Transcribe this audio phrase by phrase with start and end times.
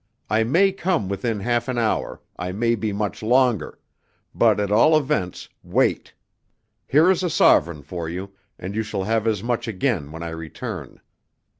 [0.31, 3.77] "I may come within half an hour, I may be much longer;
[4.33, 6.15] but, at all events, wait.
[6.87, 10.29] Here is a sovereign for you, and you shall have as much again when I
[10.29, 11.01] return."